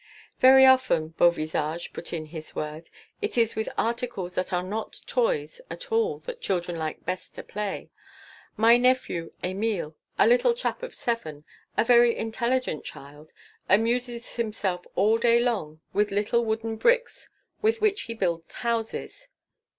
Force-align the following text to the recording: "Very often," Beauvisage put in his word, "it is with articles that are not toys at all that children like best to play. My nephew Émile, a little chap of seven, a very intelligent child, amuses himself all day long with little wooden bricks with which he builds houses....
"Very 0.39 0.65
often," 0.65 1.09
Beauvisage 1.09 1.93
put 1.93 2.11
in 2.11 2.25
his 2.25 2.55
word, 2.55 2.89
"it 3.21 3.37
is 3.37 3.55
with 3.55 3.69
articles 3.77 4.33
that 4.33 4.51
are 4.51 4.63
not 4.63 4.99
toys 5.05 5.61
at 5.69 5.91
all 5.91 6.17
that 6.21 6.41
children 6.41 6.75
like 6.79 7.05
best 7.05 7.35
to 7.35 7.43
play. 7.43 7.91
My 8.57 8.77
nephew 8.77 9.31
Émile, 9.43 9.93
a 10.17 10.25
little 10.25 10.55
chap 10.55 10.81
of 10.81 10.95
seven, 10.95 11.45
a 11.77 11.83
very 11.85 12.17
intelligent 12.17 12.83
child, 12.83 13.31
amuses 13.69 14.37
himself 14.37 14.87
all 14.95 15.17
day 15.17 15.39
long 15.39 15.81
with 15.93 16.09
little 16.09 16.43
wooden 16.43 16.77
bricks 16.77 17.29
with 17.61 17.79
which 17.79 18.01
he 18.09 18.15
builds 18.15 18.51
houses.... 18.51 19.27